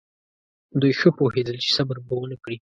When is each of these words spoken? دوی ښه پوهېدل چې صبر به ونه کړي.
دوی 0.81 0.93
ښه 0.99 1.09
پوهېدل 1.17 1.55
چې 1.63 1.69
صبر 1.77 1.97
به 2.05 2.13
ونه 2.17 2.37
کړي. 2.43 2.57